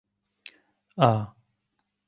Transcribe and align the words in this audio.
ئا. 0.99 1.11